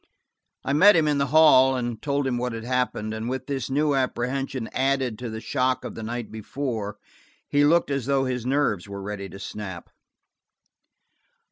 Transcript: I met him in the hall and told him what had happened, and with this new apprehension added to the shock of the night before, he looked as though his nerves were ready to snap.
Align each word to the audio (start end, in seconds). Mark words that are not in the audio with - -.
I 0.65 0.73
met 0.73 0.95
him 0.95 1.07
in 1.07 1.19
the 1.19 1.27
hall 1.27 1.75
and 1.75 2.01
told 2.01 2.25
him 2.25 2.39
what 2.39 2.53
had 2.53 2.63
happened, 2.63 3.13
and 3.13 3.29
with 3.29 3.45
this 3.45 3.69
new 3.69 3.93
apprehension 3.93 4.67
added 4.73 5.19
to 5.19 5.29
the 5.29 5.39
shock 5.39 5.85
of 5.85 5.93
the 5.93 6.01
night 6.01 6.31
before, 6.31 6.97
he 7.47 7.63
looked 7.63 7.91
as 7.91 8.07
though 8.07 8.25
his 8.25 8.43
nerves 8.43 8.89
were 8.89 9.03
ready 9.03 9.29
to 9.29 9.37
snap. 9.37 9.91